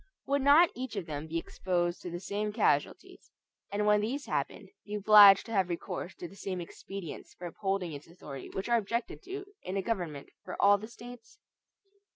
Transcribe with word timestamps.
Would 0.25 0.41
not 0.41 0.71
each 0.73 0.95
of 0.95 1.05
them 1.05 1.27
be 1.27 1.37
exposed 1.37 2.01
to 2.01 2.09
the 2.09 2.19
same 2.19 2.51
casualties; 2.51 3.29
and 3.71 3.85
when 3.85 4.01
these 4.01 4.25
happened, 4.25 4.69
be 4.83 4.95
obliged 4.95 5.45
to 5.45 5.51
have 5.51 5.69
recourse 5.69 6.15
to 6.15 6.27
the 6.27 6.35
same 6.35 6.59
expedients 6.59 7.35
for 7.35 7.45
upholding 7.45 7.93
its 7.93 8.07
authority 8.07 8.49
which 8.49 8.67
are 8.67 8.77
objected 8.77 9.21
to 9.25 9.45
in 9.61 9.77
a 9.77 9.83
government 9.83 10.29
for 10.43 10.59
all 10.59 10.79
the 10.79 10.87
States? 10.87 11.37